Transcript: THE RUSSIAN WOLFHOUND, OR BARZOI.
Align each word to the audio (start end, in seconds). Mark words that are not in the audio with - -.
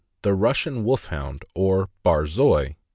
THE 0.23 0.33
RUSSIAN 0.33 0.83
WOLFHOUND, 0.83 1.45
OR 1.53 1.89
BARZOI. 2.01 2.75